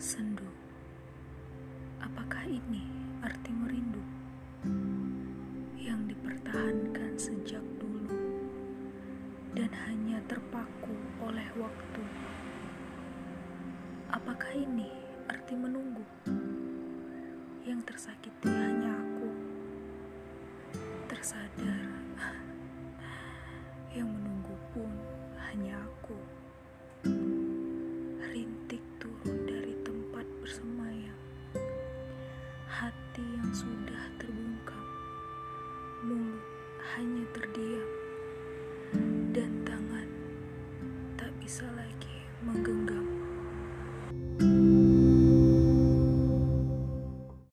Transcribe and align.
Sendu. 0.00 0.48
Apakah 2.00 2.48
ini 2.48 2.88
arti 3.20 3.52
merindu? 3.52 4.00
Yang 5.76 6.16
dipertahankan 6.16 7.20
sejak 7.20 7.60
dulu 7.76 8.08
dan 9.52 9.68
hanya 9.84 10.24
terpaku 10.24 10.96
oleh 11.20 11.44
waktu. 11.52 12.00
Apakah 14.08 14.48
ini 14.56 14.88
arti 15.28 15.52
menunggu? 15.52 16.08
Yang 17.68 17.92
tersakiti 17.92 18.48
hanya 18.48 18.96
aku. 18.96 19.28
Tersadar 21.12 21.92
yang 24.00 24.08
menunggu 24.08 24.56
pun 24.72 24.88
hanya 25.44 25.76
aku. 25.76 25.89
hati 32.70 33.26
yang 33.34 33.50
sudah 33.50 34.06
terbungkam, 34.14 34.86
mulut 36.06 36.46
hanya 36.94 37.26
terdiam, 37.34 37.90
dan 39.34 39.50
tangan 39.66 40.06
tak 41.18 41.34
bisa 41.42 41.66
lagi 41.74 42.22
menggenggam. 42.46 42.99